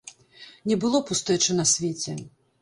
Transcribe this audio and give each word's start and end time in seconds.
Не 0.71 0.77
было 0.85 1.01
пустэчы 1.09 1.59
на 1.59 1.67
свеце. 1.73 2.17